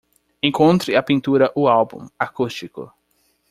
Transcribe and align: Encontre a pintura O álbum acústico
Encontre 0.41 0.95
a 0.95 1.03
pintura 1.03 1.51
O 1.55 1.67
álbum 1.67 2.07
acústico 2.17 2.91